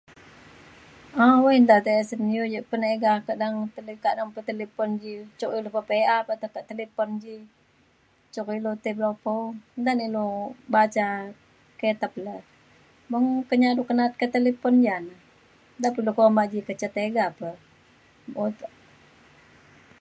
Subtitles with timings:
[1.27, 3.61] awai nta tisen iu ja peniga kak dalem
[4.35, 7.35] kak talipon ji cuk ulu pe pi’a pe te ke talipon ji
[8.33, 9.41] cuk ilu ti pelepau.
[9.81, 10.27] nta na ilu
[10.73, 11.07] baca
[11.81, 12.35] kitab le.
[13.11, 15.15] beng ke nyadu ke na’at at talipon ja na
[15.81, 17.49] da pa ilu kuma ji ke ca tiga pe
[18.43, 18.69] u-